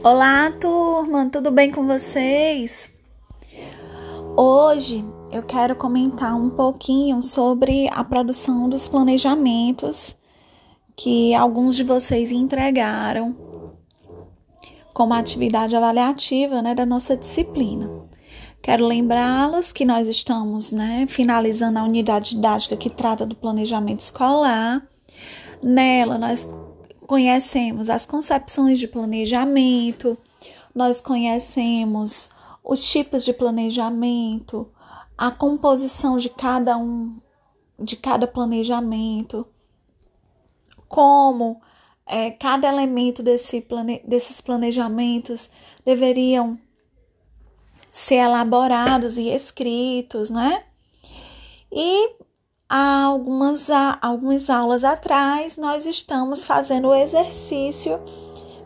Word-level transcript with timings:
Olá, 0.00 0.52
turma, 0.52 1.28
tudo 1.28 1.50
bem 1.50 1.72
com 1.72 1.84
vocês? 1.84 2.88
Hoje 4.36 5.04
eu 5.32 5.42
quero 5.42 5.74
comentar 5.74 6.36
um 6.36 6.50
pouquinho 6.50 7.20
sobre 7.20 7.88
a 7.92 8.04
produção 8.04 8.68
dos 8.68 8.86
planejamentos 8.86 10.16
que 10.94 11.34
alguns 11.34 11.74
de 11.74 11.82
vocês 11.82 12.30
entregaram 12.30 13.34
como 14.94 15.14
atividade 15.14 15.74
avaliativa 15.74 16.62
né, 16.62 16.76
da 16.76 16.86
nossa 16.86 17.16
disciplina. 17.16 17.90
Quero 18.62 18.86
lembrá-los 18.86 19.72
que 19.72 19.84
nós 19.84 20.06
estamos 20.06 20.70
né, 20.70 21.06
finalizando 21.08 21.76
a 21.76 21.84
unidade 21.84 22.36
didática 22.36 22.76
que 22.76 22.88
trata 22.88 23.26
do 23.26 23.34
planejamento 23.34 23.98
escolar. 23.98 24.80
Nela, 25.60 26.16
nós 26.18 26.48
conhecemos 27.08 27.88
as 27.88 28.04
concepções 28.04 28.78
de 28.78 28.86
planejamento, 28.86 30.16
nós 30.74 31.00
conhecemos 31.00 32.28
os 32.62 32.88
tipos 32.88 33.24
de 33.24 33.32
planejamento, 33.32 34.70
a 35.16 35.30
composição 35.30 36.18
de 36.18 36.28
cada 36.28 36.76
um, 36.76 37.18
de 37.78 37.96
cada 37.96 38.26
planejamento, 38.26 39.46
como 40.86 41.62
é, 42.06 42.30
cada 42.30 42.68
elemento 42.68 43.22
desse 43.22 43.62
plane, 43.62 44.02
desses 44.06 44.42
planejamentos 44.42 45.50
deveriam 45.86 46.58
ser 47.90 48.16
elaborados 48.16 49.16
e 49.16 49.30
escritos, 49.30 50.28
né? 50.28 50.62
E 51.72 52.17
há 52.68 53.04
algumas, 53.04 53.70
há 53.70 53.98
algumas 54.02 54.50
aulas 54.50 54.84
atrás, 54.84 55.56
nós 55.56 55.86
estamos 55.86 56.44
fazendo 56.44 56.88
o 56.88 56.94
exercício 56.94 58.00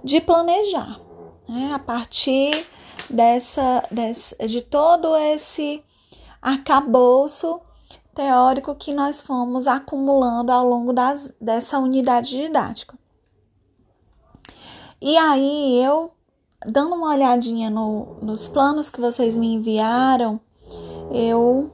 de 0.03 0.21
planejar, 0.21 1.01
né? 1.49 1.71
a 1.73 1.79
partir 1.79 2.67
dessa, 3.09 3.83
dessa, 3.91 4.37
de 4.47 4.61
todo 4.61 5.15
esse 5.17 5.85
arcabouço 6.41 7.61
teórico 8.15 8.75
que 8.75 8.93
nós 8.93 9.21
fomos 9.21 9.67
acumulando 9.67 10.51
ao 10.51 10.67
longo 10.67 10.93
das, 10.93 11.33
dessa 11.41 11.79
unidade 11.79 12.31
didática. 12.31 12.99
E 15.01 15.17
aí, 15.17 15.83
eu, 15.83 16.13
dando 16.67 16.95
uma 16.95 17.11
olhadinha 17.11 17.71
no, 17.71 18.19
nos 18.21 18.49
planos 18.49 18.91
que 18.91 19.01
vocês 19.01 19.37
me 19.37 19.55
enviaram, 19.55 20.41
eu 21.11 21.73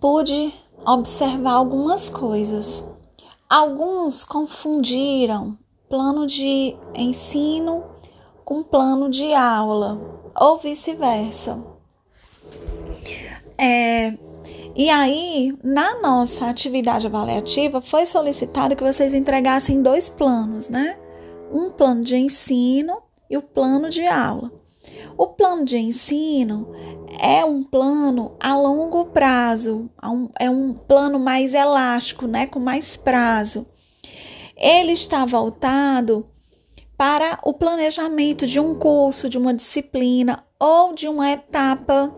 pude 0.00 0.52
observar 0.84 1.52
algumas 1.52 2.08
coisas. 2.08 2.88
Alguns 3.48 4.24
confundiram 4.24 5.56
plano 5.88 6.26
de 6.26 6.76
ensino 6.94 7.84
com 8.44 8.62
plano 8.62 9.08
de 9.10 9.32
aula, 9.34 9.98
ou 10.34 10.58
vice-versa. 10.58 11.58
É, 13.56 14.14
e 14.74 14.88
aí, 14.88 15.58
na 15.62 16.00
nossa 16.00 16.46
atividade 16.48 17.06
avaliativa, 17.06 17.80
foi 17.80 18.06
solicitado 18.06 18.76
que 18.76 18.84
vocês 18.84 19.12
entregassem 19.12 19.82
dois 19.82 20.08
planos, 20.08 20.68
né? 20.68 20.96
Um 21.52 21.70
plano 21.70 22.04
de 22.04 22.16
ensino 22.16 23.02
e 23.28 23.36
o 23.36 23.42
plano 23.42 23.90
de 23.90 24.06
aula. 24.06 24.52
O 25.16 25.28
plano 25.28 25.64
de 25.64 25.78
ensino 25.78 26.72
é 27.18 27.44
um 27.44 27.62
plano 27.62 28.36
a 28.40 28.56
longo 28.56 29.06
prazo, 29.06 29.90
é 30.38 30.48
um 30.48 30.72
plano 30.72 31.18
mais 31.18 31.54
elástico, 31.54 32.26
né, 32.26 32.46
com 32.46 32.58
mais 32.58 32.96
prazo. 32.96 33.66
Ele 34.56 34.92
está 34.92 35.24
voltado 35.24 36.28
para 36.96 37.38
o 37.44 37.52
planejamento 37.54 38.46
de 38.46 38.58
um 38.58 38.74
curso, 38.74 39.28
de 39.28 39.38
uma 39.38 39.54
disciplina 39.54 40.44
ou 40.58 40.92
de 40.94 41.06
uma 41.06 41.30
etapa 41.30 42.12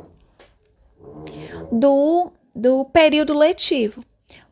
do, 1.70 2.33
do 2.55 2.84
período 2.87 3.34
letivo. 3.34 4.03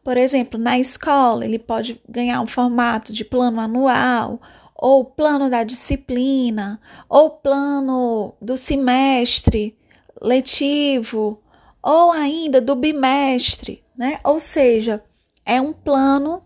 Por 0.05 0.17
exemplo, 0.17 0.59
na 0.59 0.79
escola, 0.79 1.45
ele 1.45 1.59
pode 1.59 2.01
ganhar 2.09 2.41
um 2.41 2.47
formato 2.47 3.13
de 3.13 3.25
plano 3.25 3.61
anual, 3.61 4.41
ou 4.79 5.05
plano 5.05 5.51
da 5.51 5.65
disciplina, 5.65 6.81
ou 7.09 7.31
plano 7.31 8.35
do 8.41 8.57
semestre, 8.57 9.77
letivo 10.23 11.43
ou 11.83 12.11
ainda 12.11 12.61
do 12.61 12.75
bimestre, 12.75 13.85
né? 13.97 14.19
Ou 14.25 14.39
seja, 14.41 15.03
é 15.45 15.61
um 15.61 15.73
plano 15.73 16.43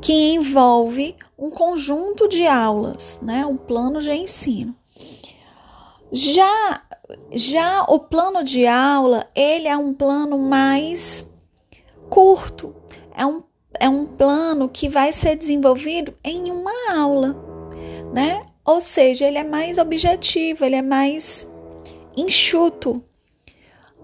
que 0.00 0.32
envolve 0.34 1.16
um 1.36 1.50
conjunto 1.50 2.28
de 2.28 2.46
aulas, 2.46 3.18
né? 3.22 3.44
Um 3.44 3.56
plano 3.56 4.00
de 4.00 4.12
ensino. 4.12 4.76
Já 6.12 6.82
já 7.32 7.84
o 7.88 7.98
plano 7.98 8.44
de 8.44 8.66
aula, 8.66 9.26
ele 9.34 9.66
é 9.66 9.76
um 9.76 9.94
plano 9.94 10.38
mais 10.38 11.26
curto. 12.10 12.74
É 13.14 13.24
um, 13.24 13.42
é 13.80 13.88
um 13.88 14.06
plano 14.06 14.68
que 14.68 14.88
vai 14.88 15.12
ser 15.12 15.36
desenvolvido 15.36 16.14
em 16.24 16.50
uma 16.50 16.72
aula, 16.92 17.36
né? 18.12 18.46
Ou 18.64 18.80
seja, 18.80 19.26
ele 19.26 19.38
é 19.38 19.44
mais 19.44 19.78
objetivo, 19.78 20.64
ele 20.64 20.76
é 20.76 20.82
mais 20.82 21.48
enxuto, 22.16 23.02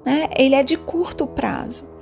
né? 0.04 0.28
Ele 0.36 0.54
é 0.54 0.62
de 0.62 0.76
curto 0.76 1.26
prazo. 1.26 1.92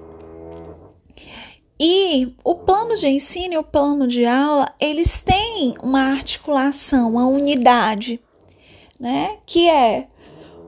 E 1.80 2.36
o 2.44 2.54
plano 2.54 2.94
de 2.94 3.08
ensino 3.08 3.54
e 3.54 3.58
o 3.58 3.64
plano 3.64 4.06
de 4.06 4.24
aula, 4.24 4.72
eles 4.78 5.20
têm 5.20 5.74
uma 5.82 6.12
articulação, 6.12 7.10
uma 7.10 7.26
unidade, 7.26 8.20
né? 9.00 9.38
Que 9.44 9.68
é 9.68 10.06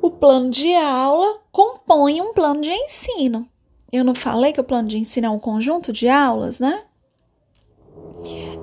o 0.02 0.10
plano 0.10 0.50
de 0.50 0.74
aula 0.74 1.38
compõe 1.52 2.20
um 2.20 2.34
plano 2.34 2.60
de 2.60 2.72
ensino. 2.72 3.48
Eu 3.92 4.02
não 4.02 4.14
falei 4.14 4.52
que 4.52 4.60
o 4.60 4.64
plano 4.64 4.88
de 4.88 4.98
ensino 4.98 5.28
é 5.28 5.30
um 5.30 5.38
conjunto 5.38 5.92
de 5.92 6.08
aulas, 6.08 6.58
né? 6.58 6.82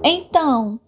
Então, 0.04 0.80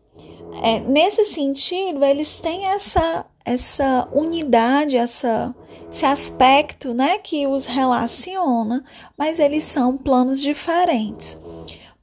é, 0.62 0.80
nesse 0.80 1.26
sentido, 1.26 2.04
eles 2.04 2.40
têm 2.40 2.66
essa, 2.68 3.26
essa 3.46 4.08
unidade, 4.14 4.98
essa 4.98 5.54
esse 5.94 6.08
aspecto, 6.08 6.92
né, 6.92 7.20
que 7.20 7.46
os 7.46 7.66
relaciona, 7.66 8.84
mas 9.16 9.38
eles 9.38 9.64
são 9.64 9.96
planos 9.96 10.42
diferentes. 10.42 11.38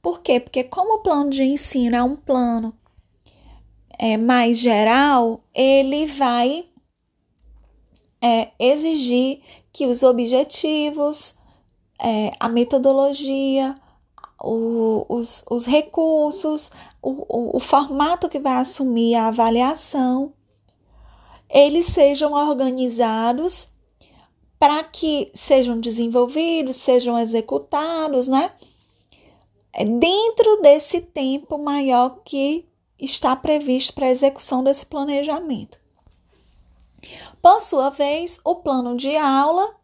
Por 0.01 0.21
quê? 0.21 0.39
Porque 0.39 0.63
como 0.63 0.95
o 0.95 1.01
plano 1.03 1.29
de 1.29 1.43
ensino 1.43 1.97
é 1.97 2.01
um 2.01 2.15
plano 2.15 2.73
é, 3.99 4.15
mais 4.15 4.57
geral, 4.57 5.43
ele 5.53 6.05
vai 6.05 6.65
é, 8.21 8.51
exigir 8.57 9.41
que 9.73 9.85
os 9.85 10.03
objetivos, 10.03 11.35
é, 12.01 12.31
a 12.39 12.47
metodologia, 12.47 13.75
os, 14.43 15.45
os 15.49 15.65
recursos, 15.65 16.71
o, 17.01 17.09
o, 17.27 17.57
o 17.57 17.59
formato 17.59 18.27
que 18.27 18.39
vai 18.39 18.53
assumir 18.53 19.15
a 19.15 19.27
avaliação, 19.27 20.33
eles 21.49 21.87
sejam 21.87 22.33
organizados 22.33 23.69
para 24.57 24.83
que 24.83 25.31
sejam 25.33 25.79
desenvolvidos, 25.79 26.75
sejam 26.77 27.17
executados, 27.17 28.27
né? 28.27 28.51
É 29.73 29.85
dentro 29.85 30.61
desse 30.61 31.01
tempo 31.01 31.57
maior 31.57 32.19
que 32.23 32.67
está 32.99 33.35
previsto 33.35 33.93
para 33.93 34.05
a 34.05 34.11
execução 34.11 34.63
desse 34.63 34.85
planejamento. 34.85 35.79
Por 37.41 37.59
sua 37.61 37.89
vez, 37.89 38.39
o 38.43 38.55
plano 38.55 38.95
de 38.95 39.15
aula, 39.15 39.75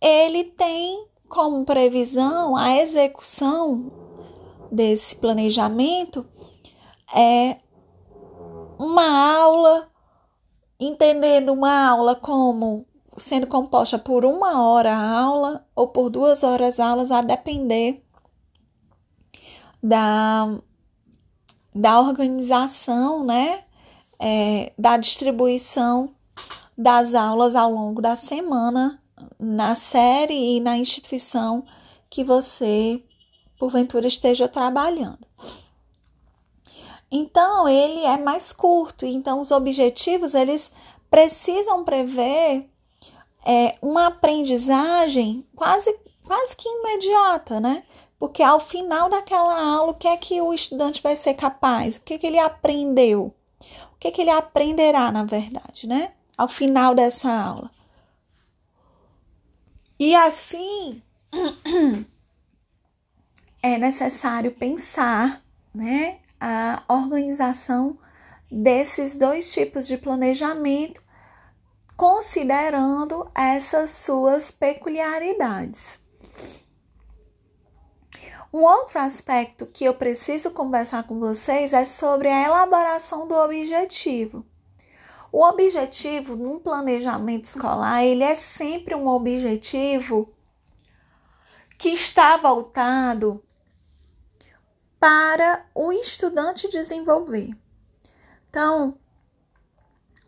ele 0.00 0.44
tem 0.44 1.06
como 1.28 1.64
previsão 1.64 2.56
a 2.56 2.76
execução 2.76 3.99
desse 4.70 5.16
planejamento 5.16 6.26
é 7.14 7.56
uma 8.78 9.36
aula, 9.36 9.88
entendendo 10.78 11.52
uma 11.52 11.88
aula 11.88 12.14
como 12.14 12.86
sendo 13.16 13.46
composta 13.46 13.98
por 13.98 14.24
uma 14.24 14.62
hora 14.62 14.94
a 14.94 15.20
aula 15.20 15.66
ou 15.74 15.88
por 15.88 16.08
duas 16.08 16.42
horas 16.42 16.80
aulas, 16.80 17.10
a 17.10 17.20
depender 17.20 18.02
da, 19.82 20.58
da 21.74 22.00
organização, 22.00 23.24
né? 23.24 23.64
É, 24.22 24.72
da 24.78 24.98
distribuição 24.98 26.14
das 26.76 27.14
aulas 27.14 27.56
ao 27.56 27.72
longo 27.72 28.02
da 28.02 28.14
semana 28.14 29.00
na 29.38 29.74
série 29.74 30.56
e 30.56 30.60
na 30.60 30.76
instituição 30.76 31.64
que 32.08 32.22
você 32.22 33.02
porventura 33.60 34.08
esteja 34.08 34.48
trabalhando. 34.48 35.18
Então, 37.12 37.68
ele 37.68 38.00
é 38.00 38.16
mais 38.16 38.52
curto, 38.52 39.04
então 39.04 39.38
os 39.38 39.50
objetivos 39.50 40.34
eles 40.34 40.72
precisam 41.10 41.84
prever 41.84 42.66
é, 43.44 43.76
uma 43.82 44.06
aprendizagem 44.06 45.44
quase, 45.54 45.94
quase 46.24 46.56
que 46.56 46.68
imediata, 46.68 47.60
né? 47.60 47.82
Porque 48.18 48.42
ao 48.42 48.60
final 48.60 49.10
daquela 49.10 49.60
aula, 49.60 49.92
o 49.92 49.94
que 49.94 50.08
é 50.08 50.16
que 50.16 50.40
o 50.40 50.54
estudante 50.54 51.02
vai 51.02 51.16
ser 51.16 51.34
capaz? 51.34 51.96
O 51.96 52.02
que, 52.02 52.14
é 52.14 52.18
que 52.18 52.26
ele 52.26 52.38
aprendeu? 52.38 53.34
O 53.92 53.98
que, 53.98 54.10
que 54.10 54.22
ele 54.22 54.30
aprenderá, 54.30 55.10
na 55.12 55.24
verdade, 55.24 55.86
né? 55.86 56.12
Ao 56.38 56.48
final 56.48 56.94
dessa 56.94 57.30
aula. 57.30 57.70
E 59.98 60.14
assim 60.14 61.02
é 63.62 63.78
necessário 63.78 64.52
pensar, 64.52 65.42
né, 65.74 66.18
a 66.40 66.82
organização 66.88 67.98
desses 68.50 69.16
dois 69.16 69.52
tipos 69.52 69.86
de 69.86 69.96
planejamento, 69.96 71.02
considerando 71.96 73.30
essas 73.34 73.90
suas 73.90 74.50
peculiaridades. 74.50 76.00
Um 78.52 78.64
outro 78.64 78.98
aspecto 78.98 79.66
que 79.66 79.84
eu 79.84 79.94
preciso 79.94 80.50
conversar 80.50 81.04
com 81.04 81.20
vocês 81.20 81.72
é 81.72 81.84
sobre 81.84 82.28
a 82.28 82.42
elaboração 82.42 83.28
do 83.28 83.34
objetivo. 83.34 84.44
O 85.30 85.44
objetivo 85.44 86.34
num 86.34 86.58
planejamento 86.58 87.44
escolar, 87.44 88.02
ele 88.02 88.24
é 88.24 88.34
sempre 88.34 88.96
um 88.96 89.06
objetivo 89.06 90.34
que 91.78 91.90
está 91.90 92.36
voltado 92.36 93.40
para 95.00 95.66
o 95.74 95.90
estudante 95.90 96.68
desenvolver. 96.68 97.50
Então, 98.50 98.98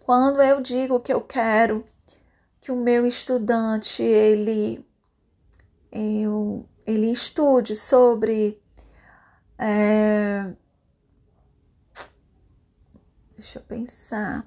quando 0.01 0.41
eu 0.41 0.63
digo 0.63 0.99
que 0.99 1.13
eu 1.13 1.21
quero 1.21 1.85
que 2.61 2.73
o 2.73 2.77
meu 2.77 3.07
estudante 3.07 4.03
ele 4.03 4.85
eu, 5.91 6.67
ele 6.87 7.13
estude 7.13 7.77
sobre 7.77 8.59
é, 9.59 10.55
deixa 13.37 13.59
eu 13.59 13.63
pensar 13.63 14.47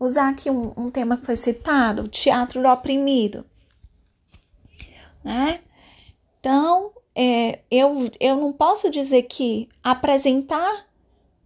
usar 0.00 0.30
aqui 0.30 0.50
um, 0.50 0.72
um 0.76 0.90
tema 0.90 1.16
que 1.16 1.26
foi 1.26 1.36
citado, 1.36 2.08
teatro 2.08 2.62
do 2.62 2.68
oprimido, 2.68 3.44
né? 5.24 5.60
Então, 6.38 6.92
é, 7.20 7.58
eu, 7.68 8.08
eu 8.20 8.36
não 8.36 8.52
posso 8.52 8.88
dizer 8.88 9.22
que 9.22 9.68
apresentar 9.82 10.86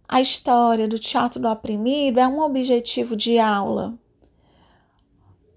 a 0.07 0.21
história 0.21 0.87
do 0.87 0.99
teatro 0.99 1.41
do 1.41 1.47
oprimido 1.47 2.19
é 2.19 2.27
um 2.27 2.41
objetivo 2.41 3.15
de 3.15 3.39
aula. 3.39 3.95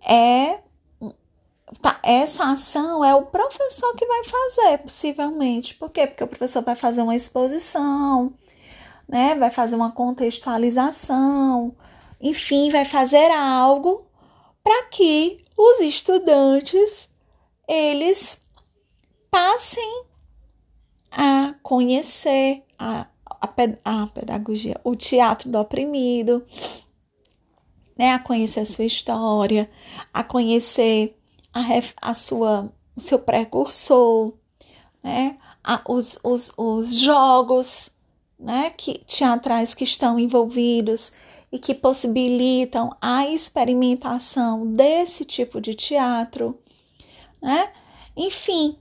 É 0.01 0.61
tá, 1.83 2.01
essa 2.03 2.45
ação 2.45 3.05
é 3.05 3.15
o 3.15 3.27
professor 3.27 3.95
que 3.95 4.07
vai 4.07 4.25
fazer, 4.25 4.79
possivelmente. 4.79 5.75
Por 5.75 5.91
quê? 5.91 6.07
Porque 6.07 6.25
o 6.25 6.29
professor 6.29 6.63
vai 6.63 6.77
fazer 6.77 7.03
uma 7.03 7.15
exposição, 7.15 8.33
né? 9.07 9.35
Vai 9.35 9.51
fazer 9.51 9.77
uma 9.77 9.93
contextualização, 9.93 11.77
enfim, 12.19 12.71
vai 12.71 12.87
fazer 12.87 13.31
algo 13.33 14.07
para 14.65 14.85
que 14.85 15.45
os 15.59 15.81
estudantes 15.81 17.11
eles 17.69 18.46
passem 19.37 20.05
a 21.11 21.55
conhecer 21.63 22.65
a, 22.79 23.07
a, 23.29 23.49
a 23.85 24.07
pedagogia, 24.07 24.81
o 24.83 24.97
teatro 24.97 25.51
do 25.51 25.59
oprimido, 25.59 26.43
né, 27.99 28.15
a 28.15 28.19
conhecer 28.19 28.61
a 28.61 28.65
sua 28.65 28.87
história, 28.87 29.71
a 30.11 30.25
conhecer 30.25 31.19
a, 31.53 31.61
a 32.01 32.15
sua, 32.15 32.73
o 32.97 33.01
seu 33.03 33.19
precursor, 33.19 34.33
né, 35.03 35.37
a, 35.63 35.83
os, 35.87 36.19
os, 36.25 36.51
os 36.57 36.99
jogos 36.99 37.91
né, 38.39 38.71
que, 38.71 39.01
teatrais 39.01 39.75
que 39.75 39.85
estão 39.85 40.19
envolvidos 40.19 41.13
e 41.53 41.59
que 41.59 41.75
possibilitam 41.75 42.97
a 43.03 43.29
experimentação 43.29 44.67
desse 44.67 45.27
tipo 45.27 45.61
de 45.61 45.75
teatro, 45.75 46.59
né? 47.43 47.71
Enfim, 48.17 48.79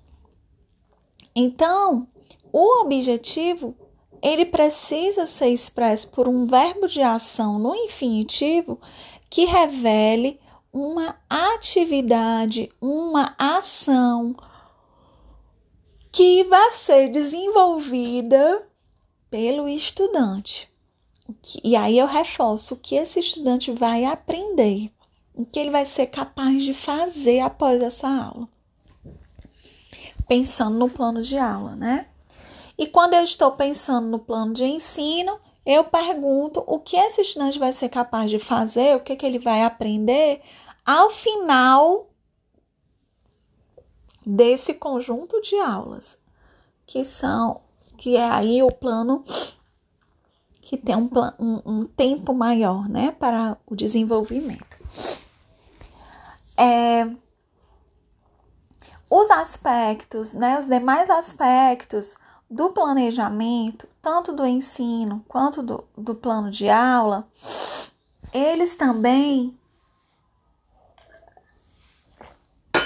então 1.35 2.07
o 2.51 2.81
objetivo 2.81 3.75
ele 4.21 4.45
precisa 4.45 5.27
ser 5.27 5.49
expresso 5.49 6.09
por 6.09 6.27
um 6.27 6.47
verbo 6.47 6.87
de 6.87 7.01
ação 7.01 7.59
no 7.59 7.75
infinitivo 7.75 8.79
que 9.29 9.45
revele 9.45 10.39
uma 10.71 11.15
atividade, 11.29 12.71
uma 12.81 13.35
ação 13.37 14.35
que 16.11 16.43
vai 16.45 16.71
ser 16.71 17.09
desenvolvida 17.09 18.67
pelo 19.29 19.67
estudante. 19.67 20.69
E 21.63 21.75
aí 21.75 21.99
eu 21.99 22.07
reforço 22.07 22.73
o 22.73 22.77
que 22.77 22.95
esse 22.95 23.19
estudante 23.19 23.71
vai 23.71 24.05
aprender, 24.05 24.91
o 25.33 25.45
que 25.45 25.59
ele 25.59 25.71
vai 25.71 25.85
ser 25.85 26.07
capaz 26.07 26.63
de 26.63 26.73
fazer 26.73 27.41
após 27.41 27.81
essa 27.81 28.07
aula. 28.07 28.47
Pensando 30.27 30.77
no 30.77 30.89
plano 30.89 31.21
de 31.21 31.37
aula, 31.37 31.75
né? 31.75 32.07
E 32.77 32.87
quando 32.87 33.13
eu 33.13 33.23
estou 33.23 33.51
pensando 33.51 34.07
no 34.07 34.19
plano 34.19 34.53
de 34.53 34.65
ensino, 34.65 35.39
eu 35.65 35.83
pergunto 35.83 36.63
o 36.67 36.79
que 36.79 36.97
esse 36.97 37.21
estudante 37.21 37.57
vai 37.57 37.71
ser 37.71 37.89
capaz 37.89 38.29
de 38.29 38.37
fazer, 38.37 38.95
o 38.95 38.99
que, 38.99 39.15
que 39.15 39.25
ele 39.25 39.39
vai 39.39 39.63
aprender 39.63 40.41
ao 40.85 41.09
final 41.09 42.09
desse 44.25 44.73
conjunto 44.73 45.41
de 45.41 45.55
aulas, 45.59 46.17
que 46.85 47.03
são 47.03 47.61
que 47.97 48.17
é 48.17 48.29
aí 48.29 48.61
o 48.61 48.71
plano 48.71 49.23
que 50.61 50.75
tem 50.75 50.95
um, 50.95 51.09
um, 51.39 51.61
um 51.65 51.85
tempo 51.85 52.33
maior, 52.33 52.89
né, 52.89 53.11
para 53.11 53.57
o 53.65 53.75
desenvolvimento. 53.75 54.77
É, 56.57 57.07
os 59.09 59.29
aspectos, 59.31 60.33
né, 60.33 60.57
os 60.57 60.65
demais 60.65 61.09
aspectos 61.09 62.15
do 62.49 62.69
planejamento, 62.71 63.87
tanto 64.01 64.31
do 64.31 64.45
ensino 64.45 65.23
quanto 65.27 65.61
do, 65.61 65.83
do 65.97 66.15
plano 66.15 66.51
de 66.51 66.69
aula, 66.69 67.27
eles 68.33 68.75
também 68.75 69.57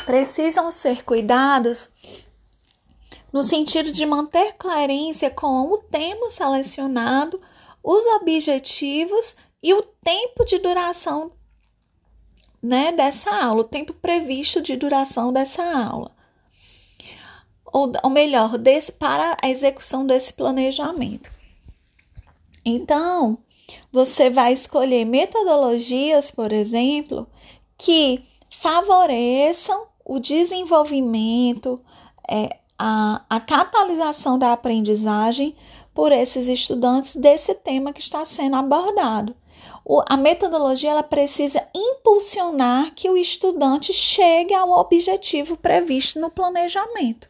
precisam 0.06 0.72
ser 0.72 1.04
cuidados 1.04 1.92
no 3.32 3.44
sentido 3.44 3.92
de 3.92 4.06
manter 4.06 4.54
coerência 4.54 5.30
com 5.30 5.72
o 5.72 5.78
tema 5.78 6.30
selecionado 6.30 7.40
os 7.84 8.06
objetivos 8.06 9.36
e 9.62 9.74
o 9.74 9.82
tempo 9.82 10.46
de 10.46 10.58
duração 10.58 11.32
né, 12.62 12.92
dessa 12.92 13.30
aula, 13.32 13.62
o 13.62 13.66
tempo 13.66 13.94
previsto 13.94 14.62
de 14.62 14.76
duração 14.76 15.32
dessa 15.32 15.64
aula. 15.64 16.12
Ou, 17.66 17.92
ou 18.04 18.10
melhor, 18.10 18.58
desse, 18.58 18.92
para 18.92 19.38
a 19.42 19.50
execução 19.50 20.06
desse 20.06 20.34
planejamento. 20.34 21.32
Então, 22.66 23.38
você 23.92 24.30
vai 24.30 24.54
escolher 24.54 25.06
metodologias, 25.06 26.32
por 26.32 26.52
exemplo, 26.52 27.28
que 27.78 28.24
favoreçam 28.50 29.88
o 30.04 30.20
desenvolvimento, 30.20 31.80
é, 32.28 32.58
a, 32.78 33.24
a 33.30 33.40
catalisação 33.40 34.40
da 34.40 34.54
aprendizagem 34.54 35.56
por 35.94 36.12
esses 36.12 36.48
estudantes 36.48 37.16
desse 37.16 37.54
tema 37.54 37.94
que 37.94 38.00
está 38.00 38.26
sendo 38.26 38.56
abordado. 38.56 39.36
A 40.08 40.16
metodologia 40.16 40.92
ela 40.92 41.02
precisa 41.02 41.68
impulsionar 41.74 42.94
que 42.94 43.10
o 43.10 43.18
estudante 43.18 43.92
chegue 43.92 44.54
ao 44.54 44.70
objetivo 44.70 45.58
previsto 45.58 46.20
no 46.20 46.30
planejamento. 46.30 47.30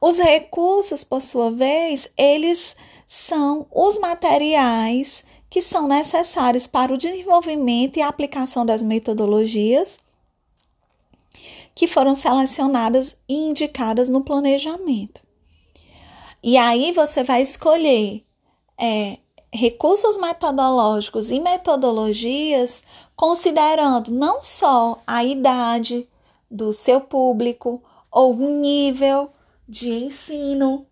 Os 0.00 0.18
recursos, 0.18 1.02
por 1.02 1.22
sua 1.22 1.50
vez, 1.50 2.10
eles 2.16 2.76
são 3.06 3.66
os 3.70 3.98
materiais 3.98 5.24
que 5.48 5.62
são 5.62 5.88
necessários 5.88 6.66
para 6.66 6.92
o 6.92 6.98
desenvolvimento 6.98 7.96
e 7.96 8.02
aplicação 8.02 8.64
das 8.64 8.82
metodologias 8.82 9.98
que 11.74 11.86
foram 11.86 12.14
selecionadas 12.14 13.16
e 13.28 13.34
indicadas 13.34 14.08
no 14.08 14.22
planejamento. 14.22 15.22
E 16.42 16.56
aí 16.56 16.92
você 16.92 17.24
vai 17.24 17.42
escolher 17.42 18.22
é, 18.78 19.18
recursos 19.52 20.16
metodológicos 20.16 21.30
e 21.30 21.40
metodologias 21.40 22.84
considerando 23.16 24.10
não 24.10 24.42
só 24.42 25.02
a 25.06 25.24
idade 25.24 26.08
do 26.50 26.72
seu 26.72 27.00
público 27.00 27.82
ou 28.10 28.34
o 28.34 28.60
nível 28.60 29.30
de 29.68 29.90
ensino, 29.90 30.86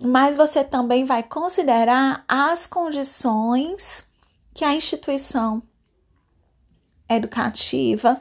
mas 0.00 0.36
você 0.36 0.64
também 0.64 1.04
vai 1.04 1.22
considerar 1.22 2.24
as 2.28 2.66
condições 2.66 4.06
que 4.52 4.64
a 4.64 4.74
instituição 4.74 5.62
educativa 7.08 8.20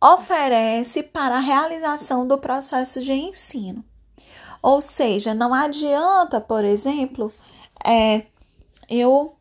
oferece 0.00 1.02
para 1.02 1.36
a 1.36 1.40
realização 1.40 2.26
do 2.26 2.38
processo 2.38 3.00
de 3.00 3.12
ensino. 3.12 3.84
Ou 4.66 4.80
seja, 4.80 5.32
não 5.32 5.54
adianta, 5.54 6.40
por 6.40 6.64
exemplo, 6.64 7.32
é 7.84 8.26
eu 8.90 9.36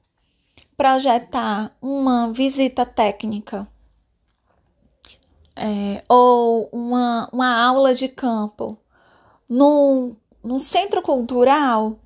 projetar 0.77 1.75
uma 1.81 2.31
visita 2.31 2.85
técnica 2.85 3.67
é, 5.55 6.03
ou 6.07 6.69
uma, 6.71 7.27
uma 7.33 7.59
aula 7.59 7.95
de 7.95 8.07
campo 8.07 8.77
num, 9.49 10.15
num 10.43 10.59
centro 10.59 11.01
cultural 11.01 11.97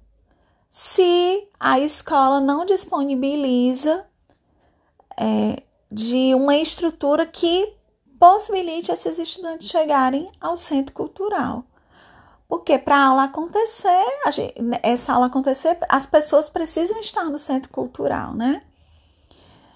se 0.70 1.46
a 1.60 1.78
escola 1.78 2.40
não 2.40 2.66
disponibiliza 2.66 4.06
é, 5.20 5.62
de 5.92 6.34
uma 6.36 6.56
estrutura 6.56 7.26
que 7.26 7.76
possibilite 8.18 8.94
esses 8.94 9.20
estudantes 9.20 9.68
chegarem 9.68 10.32
ao 10.40 10.56
centro 10.56 10.94
cultural. 10.94 11.66
Porque 12.50 12.80
para 12.80 12.98
a 12.98 13.06
aula 13.10 13.24
acontecer, 13.26 14.04
gente, 14.32 14.56
essa 14.82 15.14
aula 15.14 15.28
acontecer, 15.28 15.78
as 15.88 16.08
pessoas 16.08 16.50
precisam 16.50 17.00
estar 17.00 17.26
no 17.26 17.38
centro 17.38 17.70
cultural, 17.70 18.34
né? 18.34 18.64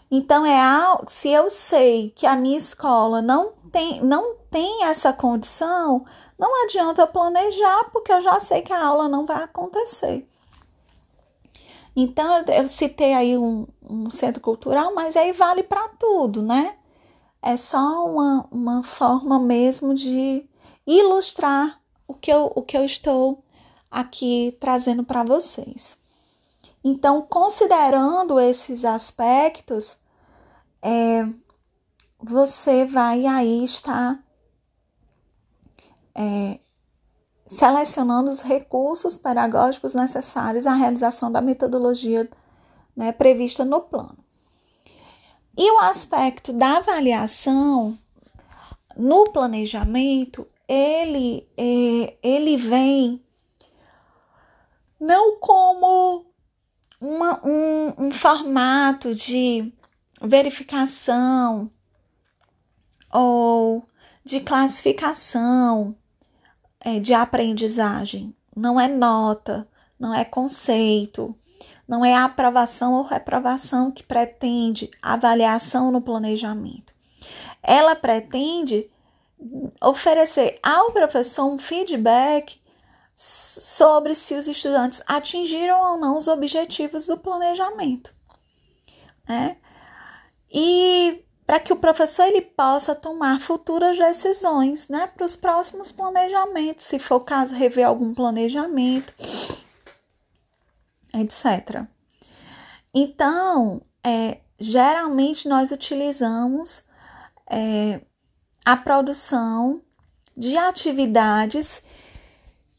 Então 0.09 0.43
é 0.43 0.59
algo, 0.59 1.05
se 1.07 1.29
eu 1.29 1.51
sei 1.51 2.09
que 2.09 2.25
a 2.25 2.35
minha 2.35 2.57
escola 2.57 3.21
não 3.21 3.53
tem, 3.71 4.01
não 4.01 4.37
tem 4.49 4.85
essa 4.85 5.13
condição, 5.13 6.03
não 6.37 6.63
adianta 6.63 7.03
eu 7.03 7.07
planejar, 7.07 7.91
porque 7.91 8.11
eu 8.11 8.21
já 8.21 8.39
sei 8.39 8.63
que 8.63 8.73
a 8.73 8.83
aula 8.83 9.07
não 9.07 9.23
vai 9.23 9.43
acontecer. 9.43 10.27
Então, 11.95 12.43
eu 12.47 12.67
citei 12.67 13.13
aí 13.13 13.37
um, 13.37 13.67
um 13.87 14.09
centro 14.09 14.41
cultural, 14.41 14.95
mas 14.95 15.15
aí 15.15 15.31
vale 15.31 15.61
para 15.61 15.89
tudo, 15.89 16.41
né? 16.41 16.75
É 17.39 17.55
só 17.55 18.03
uma, 18.07 18.47
uma 18.51 18.81
forma 18.81 19.39
mesmo 19.39 19.93
de 19.93 20.43
ilustrar 20.87 21.82
o 22.07 22.13
que 22.13 22.31
eu, 22.31 22.51
o 22.55 22.61
que 22.61 22.77
eu 22.77 22.85
estou 22.85 23.43
aqui 23.89 24.57
trazendo 24.59 25.03
para 25.03 25.23
vocês. 25.23 25.97
Então, 26.83 27.21
considerando 27.21 28.39
esses 28.39 28.83
aspectos, 28.83 29.97
é, 30.81 31.25
você 32.19 32.85
vai 32.85 33.25
aí 33.25 33.63
estar 33.63 34.21
é, 36.15 36.59
selecionando 37.45 38.29
os 38.29 38.41
recursos 38.41 39.15
pedagógicos 39.15 39.93
necessários 39.93 40.65
à 40.65 40.73
realização 40.73 41.31
da 41.31 41.41
metodologia 41.41 42.29
né, 42.95 43.11
prevista 43.11 43.63
no 43.63 43.81
plano. 43.81 44.17
E 45.57 45.71
o 45.71 45.79
aspecto 45.79 46.51
da 46.51 46.77
avaliação 46.77 47.97
no 48.97 49.25
planejamento, 49.31 50.47
ele, 50.73 51.47
é, 51.55 52.17
ele 52.23 52.57
vem 52.57 53.23
não 54.99 55.37
como 55.39 56.25
uma, 56.99 57.39
um, 57.45 58.07
um 58.07 58.11
formato 58.11 59.13
de 59.13 59.71
verificação 60.19 61.69
ou 63.11 63.85
de 64.25 64.39
classificação 64.39 65.95
é, 66.79 66.99
de 66.99 67.13
aprendizagem. 67.13 68.35
Não 68.55 68.79
é 68.79 68.87
nota, 68.87 69.67
não 69.99 70.13
é 70.13 70.25
conceito, 70.25 71.35
não 71.87 72.03
é 72.03 72.15
aprovação 72.15 72.93
ou 72.93 73.03
reprovação 73.03 73.91
que 73.91 74.03
pretende 74.03 74.89
avaliação 75.01 75.91
no 75.91 76.01
planejamento. 76.01 76.93
Ela 77.61 77.95
pretende 77.95 78.89
oferecer 79.81 80.59
ao 80.63 80.91
professor 80.91 81.45
um 81.45 81.57
feedback 81.57 82.61
sobre 83.15 84.15
se 84.15 84.35
os 84.35 84.47
estudantes 84.47 85.01
atingiram 85.05 85.79
ou 85.79 85.97
não 85.97 86.17
os 86.17 86.27
objetivos 86.27 87.05
do 87.05 87.17
planejamento. 87.17 88.13
Né? 89.27 89.57
E 90.51 91.23
para 91.45 91.59
que 91.59 91.73
o 91.73 91.77
professor 91.77 92.23
ele 92.23 92.41
possa 92.41 92.95
tomar 92.95 93.39
futuras 93.41 93.97
decisões, 93.97 94.87
né, 94.87 95.07
para 95.07 95.25
os 95.25 95.35
próximos 95.35 95.91
planejamentos, 95.91 96.85
se 96.85 96.97
for 96.99 97.15
o 97.15 97.23
caso 97.23 97.55
rever 97.55 97.85
algum 97.85 98.13
planejamento, 98.13 99.13
etc. 101.13 101.85
Então, 102.93 103.81
é, 104.03 104.39
geralmente 104.59 105.47
nós 105.47 105.71
utilizamos 105.71 106.83
é, 107.49 108.01
a 108.65 108.77
produção 108.77 109.81
de 110.35 110.57
atividades 110.57 111.81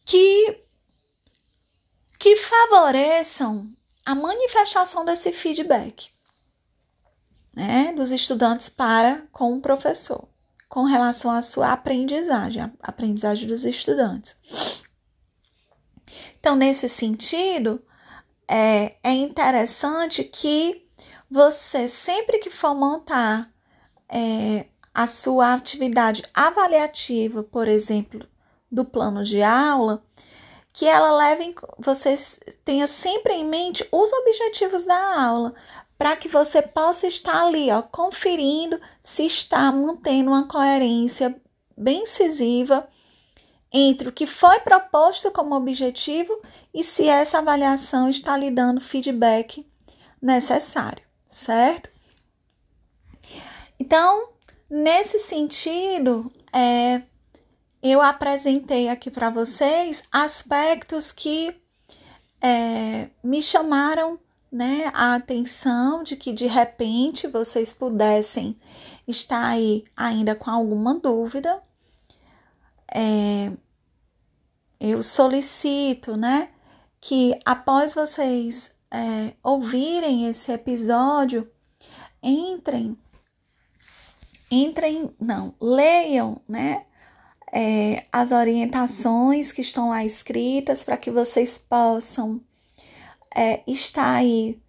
que 0.05 0.61
que 2.19 2.37
favoreçam 2.37 3.71
a 4.05 4.15
manifestação 4.15 5.05
desse 5.05 5.33
feedback 5.33 6.11
né, 7.55 7.93
dos 7.93 8.13
estudantes 8.13 8.69
para 8.69 9.27
com 9.31 9.55
o 9.55 9.61
professor, 9.61 10.27
com 10.69 10.85
relação 10.85 11.31
à 11.31 11.41
sua 11.41 11.73
aprendizagem, 11.73 12.63
a 12.63 12.71
aprendizagem 12.83 13.47
dos 13.47 13.65
estudantes. 13.65 14.37
Então, 16.41 16.57
nesse 16.57 16.89
sentido, 16.89 17.83
é, 18.49 18.97
é 19.03 19.13
interessante 19.13 20.25
que 20.25 20.87
você, 21.31 21.89
sempre 21.89 22.39
que 22.39 22.51
for 22.51 22.75
montar 22.75 23.51
é, 24.09 24.67
a 24.95 25.07
sua 25.09 25.53
atividade 25.53 26.23
avaliativa, 26.33 27.43
por 27.43 27.67
exemplo, 27.67 28.27
do 28.71 28.85
plano 28.85 29.25
de 29.25 29.43
aula, 29.43 30.05
que 30.73 30.87
ela 30.87 31.13
leve, 31.17 31.55
você 31.79 32.17
tenha 32.65 32.87
sempre 32.87 33.35
em 33.35 33.45
mente 33.45 33.87
os 33.91 34.13
objetivos 34.13 34.85
da 34.85 35.25
aula, 35.25 35.55
para 35.99 36.17
que 36.17 36.29
você 36.29 36.61
possa 36.61 37.07
estar 37.07 37.45
ali, 37.45 37.71
ó, 37.71 37.83
conferindo 37.83 38.81
se 39.03 39.25
está 39.25 39.71
mantendo 39.71 40.31
uma 40.31 40.49
coerência 40.49 41.41
bem 41.77 42.03
incisiva 42.03 42.89
entre 43.73 44.09
o 44.09 44.13
que 44.13 44.27
foi 44.27 44.61
proposto 44.61 45.31
como 45.31 45.55
objetivo 45.57 46.41
e 46.73 46.83
se 46.85 47.09
essa 47.09 47.39
avaliação 47.39 48.09
está 48.09 48.37
lhe 48.37 48.51
dando 48.51 48.81
feedback 48.81 49.67
necessário, 50.21 51.05
certo? 51.29 51.91
Então, 53.79 54.34
nesse 54.75 55.21
sentido, 55.21 56.33
é, 56.53 57.03
eu 57.81 58.03
apresentei 58.03 58.89
aqui 58.89 59.09
para 59.09 59.31
vocês 59.31 60.03
aspectos 60.11 61.13
que 61.13 61.55
é, 62.41 63.09
me 63.23 63.41
chamaram 63.41 64.19
né, 64.51 64.91
a 64.93 65.15
atenção 65.15 66.03
de 66.03 66.17
que 66.17 66.33
de 66.33 66.47
repente 66.47 67.29
vocês 67.29 67.73
pudessem 67.73 68.59
estar 69.07 69.47
aí 69.47 69.85
ainda 69.97 70.35
com 70.35 70.51
alguma 70.51 70.99
dúvida. 70.99 71.63
É, 72.93 73.53
eu 74.81 75.05
solicito, 75.05 76.17
né, 76.17 76.51
que 77.01 77.39
após 77.45 77.95
vocês 77.95 78.75
é, 78.91 79.35
ouvirem 79.41 80.27
esse 80.29 80.51
episódio, 80.51 81.49
entrem, 82.21 82.99
entrem, 84.51 85.11
não, 85.21 85.55
leiam, 85.61 86.41
né, 86.49 86.85
é, 87.53 88.05
as 88.13 88.33
orientações 88.33 89.53
que 89.53 89.61
estão 89.61 89.91
lá 89.91 90.05
escritas 90.05 90.83
para 90.83 90.97
que 90.97 91.11
vocês 91.11 91.57
possam 91.57 92.41
é, 93.35 93.63
está 93.67 94.17
aí 94.17 94.61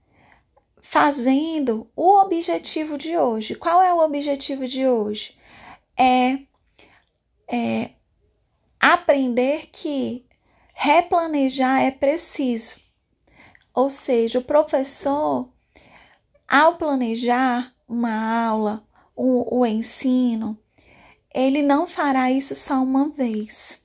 fazendo 0.82 1.90
o 1.96 2.22
objetivo 2.22 2.98
de 2.98 3.18
hoje. 3.18 3.56
Qual 3.56 3.82
é 3.82 3.92
o 3.92 4.04
objetivo 4.04 4.68
de 4.68 4.88
hoje? 4.88 5.36
É, 5.98 6.40
é 7.48 7.90
aprender 8.80 9.68
que 9.72 10.26
replanejar 10.74 11.82
é 11.82 11.90
preciso. 11.90 12.76
Ou 13.74 13.90
seja, 13.90 14.40
o 14.40 14.44
professor, 14.44 15.50
ao 16.48 16.76
planejar 16.78 17.74
uma 17.88 18.48
aula, 18.48 18.84
o, 19.16 19.60
o 19.60 19.66
ensino, 19.66 20.58
ele 21.34 21.62
não 21.62 21.88
fará 21.88 22.32
isso 22.32 22.54
só 22.56 22.76
uma 22.76 23.10
vez 23.10 23.82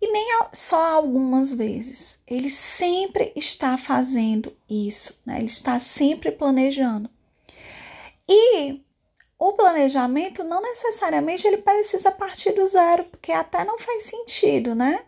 e 0.00 0.12
nem 0.12 0.28
só 0.52 0.94
algumas 0.94 1.52
vezes. 1.52 2.18
Ele 2.26 2.50
sempre 2.50 3.32
está 3.34 3.76
fazendo 3.76 4.56
isso, 4.68 5.18
né? 5.26 5.38
Ele 5.38 5.46
está 5.46 5.78
sempre 5.78 6.30
planejando. 6.30 7.10
E 8.28 8.80
o 9.38 9.52
planejamento 9.52 10.44
não 10.44 10.60
necessariamente 10.60 11.46
ele 11.46 11.58
precisa 11.58 12.10
partir 12.10 12.52
do 12.52 12.66
zero, 12.66 13.04
porque 13.04 13.32
até 13.32 13.64
não 13.64 13.78
faz 13.78 14.04
sentido, 14.04 14.74
né? 14.74 15.04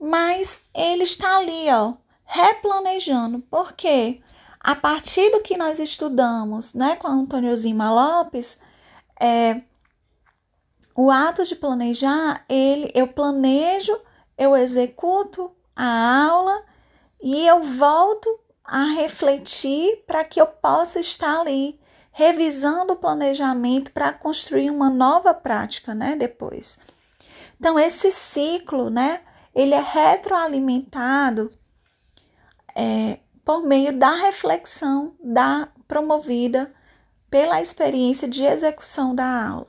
Mas 0.00 0.58
ele 0.74 1.04
está 1.04 1.38
ali, 1.38 1.68
ó, 1.70 1.94
replanejando, 2.24 3.40
porque 3.50 4.20
a 4.68 4.76
partir 4.76 5.30
do 5.30 5.40
que 5.40 5.56
nós 5.56 5.78
estudamos, 5.78 6.74
né, 6.74 6.94
com 6.96 7.06
a 7.06 7.10
Antônio 7.10 7.56
Zima 7.56 7.90
Lopes, 7.90 8.58
é, 9.18 9.62
o 10.94 11.10
ato 11.10 11.42
de 11.42 11.56
planejar, 11.56 12.44
ele 12.46 12.92
eu 12.94 13.08
planejo, 13.08 13.98
eu 14.36 14.54
executo 14.54 15.50
a 15.74 16.26
aula 16.26 16.62
e 17.18 17.46
eu 17.46 17.62
volto 17.62 18.28
a 18.62 18.84
refletir 18.88 20.04
para 20.06 20.22
que 20.22 20.38
eu 20.38 20.46
possa 20.46 21.00
estar 21.00 21.40
ali 21.40 21.80
revisando 22.12 22.92
o 22.92 22.96
planejamento 22.96 23.90
para 23.90 24.12
construir 24.12 24.68
uma 24.68 24.90
nova 24.90 25.32
prática, 25.32 25.94
né, 25.94 26.14
depois. 26.14 26.78
Então 27.58 27.80
esse 27.80 28.12
ciclo, 28.12 28.90
né, 28.90 29.22
ele 29.54 29.72
é 29.72 29.80
retroalimentado 29.80 31.50
é, 32.76 33.20
por 33.48 33.62
meio 33.62 33.96
da 33.96 34.10
reflexão 34.10 35.14
da 35.24 35.68
promovida 35.88 36.70
pela 37.30 37.62
experiência 37.62 38.28
de 38.28 38.44
execução 38.44 39.14
da 39.14 39.48
aula. 39.48 39.66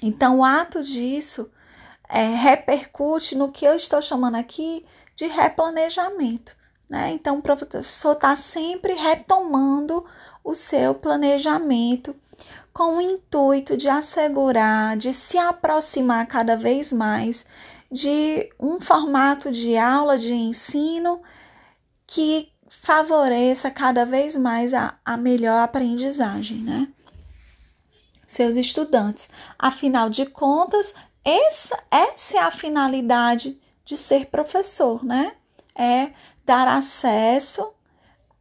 Então, 0.00 0.38
o 0.38 0.44
ato 0.44 0.82
disso 0.82 1.50
é, 2.08 2.28
repercute 2.28 3.36
no 3.36 3.52
que 3.52 3.66
eu 3.66 3.76
estou 3.76 4.00
chamando 4.00 4.36
aqui 4.36 4.86
de 5.14 5.26
replanejamento. 5.26 6.56
Né? 6.88 7.10
Então, 7.10 7.36
o 7.36 7.42
professor 7.42 8.12
está 8.12 8.34
sempre 8.34 8.94
retomando 8.94 10.02
o 10.42 10.54
seu 10.54 10.94
planejamento 10.94 12.16
com 12.72 12.96
o 12.96 13.02
intuito 13.02 13.76
de 13.76 13.90
assegurar, 13.90 14.96
de 14.96 15.12
se 15.12 15.36
aproximar 15.36 16.26
cada 16.26 16.56
vez 16.56 16.90
mais 16.90 17.44
de 17.92 18.48
um 18.58 18.80
formato 18.80 19.52
de 19.52 19.76
aula 19.76 20.16
de 20.16 20.32
ensino 20.32 21.20
que 22.06 22.52
favoreça 22.68 23.70
cada 23.70 24.04
vez 24.04 24.36
mais 24.36 24.72
a, 24.74 24.98
a 25.04 25.16
melhor 25.16 25.58
aprendizagem, 25.62 26.58
né? 26.58 26.88
Seus 28.26 28.56
estudantes. 28.56 29.28
Afinal 29.58 30.10
de 30.10 30.26
contas, 30.26 30.94
essa, 31.24 31.76
essa 31.90 32.36
é 32.36 32.40
a 32.40 32.50
finalidade 32.50 33.60
de 33.84 33.96
ser 33.96 34.26
professor, 34.26 35.04
né? 35.04 35.32
É 35.74 36.10
dar 36.44 36.68
acesso 36.68 37.72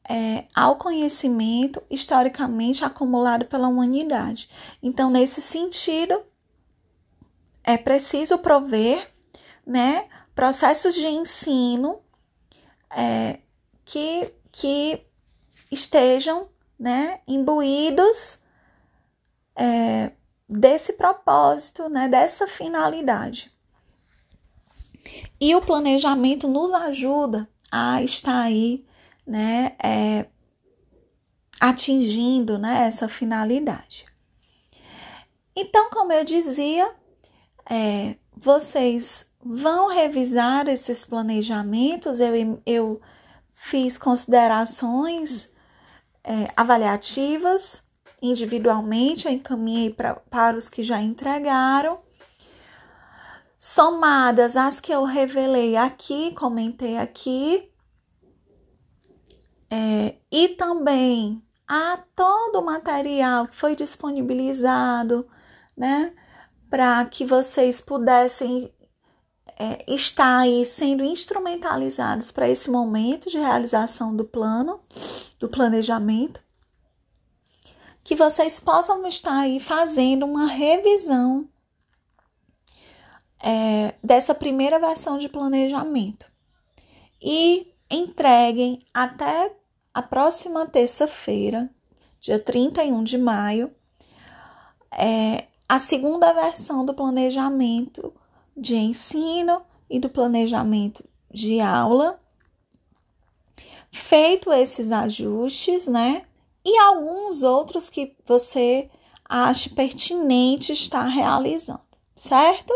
é, 0.08 0.46
ao 0.56 0.76
conhecimento 0.76 1.82
historicamente 1.90 2.86
acumulado 2.86 3.46
pela 3.46 3.68
humanidade. 3.68 4.50
Então, 4.82 5.10
nesse 5.10 5.42
sentido, 5.42 6.22
é 7.64 7.78
preciso 7.78 8.38
prover 8.38 9.12
né, 9.66 10.08
processos 10.36 10.94
de 10.94 11.08
ensino 11.08 12.00
é, 12.90 13.40
que, 13.86 14.34
que 14.52 15.06
estejam 15.72 16.50
né, 16.78 17.22
imbuídos 17.28 18.40
é, 19.56 20.12
desse 20.50 20.94
propósito, 20.94 21.88
né, 21.88 22.10
dessa 22.10 22.48
finalidade. 22.48 23.52
E 25.40 25.56
o 25.56 25.62
planejamento 25.62 26.48
nos 26.48 26.74
ajuda 26.74 27.48
a 27.72 28.02
estar 28.02 28.42
aí, 28.42 28.86
né, 29.26 29.76
é, 29.84 30.26
atingindo 31.60 32.58
né, 32.58 32.88
essa 32.88 33.08
finalidade. 33.08 34.06
Então, 35.56 35.90
como 35.90 36.12
eu 36.12 36.26
dizia, 36.26 36.94
é, 37.70 38.16
vocês 38.36 39.32
vão 39.42 39.88
revisar 39.88 40.68
esses 40.68 41.06
planejamentos. 41.06 42.20
Eu, 42.20 42.62
eu 42.66 43.02
fiz 43.56 43.98
considerações 43.98 45.50
é, 46.24 46.52
avaliativas 46.56 47.84
individualmente, 48.22 49.28
eu 49.28 49.34
encaminhei 49.34 49.90
pra, 49.90 50.16
para 50.16 50.58
os 50.58 50.70
que 50.70 50.82
já 50.82 51.02
entregaram, 51.02 52.00
somadas 53.58 54.56
as 54.58 54.80
que 54.80 54.92
eu 54.92 55.04
revelei 55.04 55.76
aqui, 55.76 56.34
comentei 56.34 56.98
aqui, 56.98 57.72
é, 59.70 60.16
e 60.32 60.50
também 60.50 61.44
a 61.68 62.00
todo 62.16 62.60
o 62.60 62.66
material 62.66 63.48
que 63.48 63.56
foi 63.56 63.76
disponibilizado, 63.76 65.28
né, 65.76 66.14
para 66.70 67.06
que 67.06 67.26
vocês 67.26 67.82
pudessem 67.82 68.74
é, 69.58 69.84
está 69.88 70.40
aí 70.40 70.66
sendo 70.66 71.04
instrumentalizados 71.04 72.32
para 72.32 72.50
esse 72.50 72.70
momento 72.70 73.30
de 73.30 73.38
realização 73.38 74.16
do 74.16 74.26
plano, 74.26 74.82
do 75.40 75.48
planejamento, 75.48 76.44
que 78.04 78.16
vocês 78.16 78.60
possam 78.60 79.06
estar 79.08 79.40
aí 79.40 79.60
fazendo 79.60 80.26
uma 80.26 80.46
revisão 80.46 81.48
é, 83.42 83.96
dessa 84.04 84.36
primeira 84.36 84.78
versão 84.78 85.18
de 85.18 85.30
planejamento. 85.30 86.32
E 87.22 87.74
entreguem 87.90 88.80
até 88.94 89.56
a 89.94 90.02
próxima 90.02 90.68
terça-feira, 90.68 91.70
dia 92.20 92.40
31 92.40 93.04
de 93.04 93.18
maio, 93.18 93.74
é, 94.92 95.48
a 95.68 95.80
segunda 95.80 96.34
versão 96.34 96.86
do 96.86 96.94
planejamento 96.94 98.14
de 98.56 98.76
ensino 98.76 99.62
e 99.90 100.00
do 100.00 100.10
planejamento 100.10 101.04
de 101.32 101.60
aula. 101.60 102.20
Feito 103.92 104.52
esses 104.52 104.92
ajustes, 104.92 105.88
né? 105.88 106.26
E 106.64 106.78
alguns 106.80 107.44
outros 107.44 107.90
que 107.90 108.16
você 108.26 108.90
ache 109.28 109.70
pertinente 109.70 110.72
estar 110.72 111.04
realizando, 111.04 111.82
certo? 112.16 112.74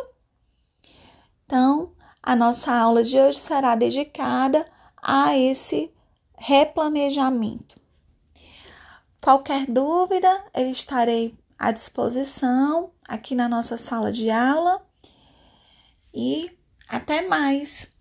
Então, 1.46 1.94
a 2.22 2.36
nossa 2.36 2.72
aula 2.72 3.04
de 3.04 3.20
hoje 3.20 3.40
será 3.40 3.76
dedicada 3.76 4.66
a 5.02 5.38
esse 5.38 5.92
replanejamento. 6.38 7.80
Qualquer 9.22 9.66
dúvida, 9.66 10.46
eu 10.54 10.70
estarei 10.70 11.38
à 11.58 11.72
disposição 11.72 12.92
aqui 13.08 13.36
na 13.36 13.50
nossa 13.50 13.76
sala 13.76 14.12
de 14.12 14.30
aula 14.30 14.82
e 16.14 16.52
até 16.88 17.22
mais! 17.22 17.92